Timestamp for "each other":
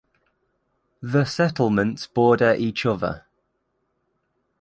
2.55-3.25